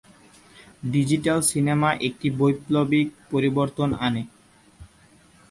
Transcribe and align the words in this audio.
Digital 0.85 1.39
cinema 1.51 1.89
একটি 2.07 2.27
বৈপ্লবিক 2.39 3.07
পরিবর্তন 3.31 3.89
আনে। 3.99 4.23